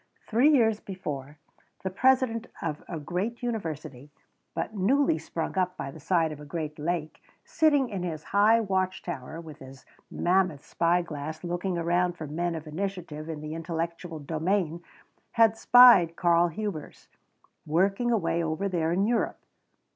[0.27, 1.37] Three years before,
[1.83, 4.09] the president of a great university,
[4.55, 8.59] but newly sprung up by the side of a great lake, sitting in his high
[8.59, 13.53] watch tower and with mammoth spy glass looking around for men of initiative in the
[13.53, 14.81] intellectual domain,
[15.33, 17.07] had spied Karl Hubers,
[17.67, 19.37] working away over there in Europe.